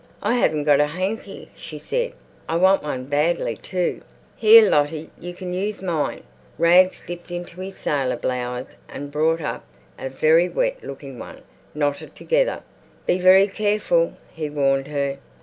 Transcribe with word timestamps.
"I 0.23 0.33
haven't 0.33 0.63
got 0.63 0.79
a 0.79 0.87
hanky," 0.87 1.51
she 1.55 1.77
said; 1.77 2.13
"I 2.49 2.55
want 2.55 2.81
one 2.81 3.05
badly, 3.05 3.55
too." 3.55 4.01
"Here, 4.35 4.67
Lottie, 4.67 5.11
you 5.19 5.35
can 5.35 5.53
use 5.53 5.79
mine." 5.83 6.23
Rags 6.57 7.05
dipped 7.05 7.29
into 7.29 7.61
his 7.61 7.77
sailor 7.77 8.17
blouse 8.17 8.77
and 8.89 9.11
brought 9.11 9.41
up 9.41 9.63
a 9.99 10.09
very 10.09 10.49
wet 10.49 10.83
looking 10.83 11.19
one, 11.19 11.41
knotted 11.75 12.15
together. 12.15 12.63
"Be 13.05 13.19
very 13.19 13.45
careful," 13.47 14.13
he 14.33 14.49
warned 14.49 14.87
her. 14.87 15.19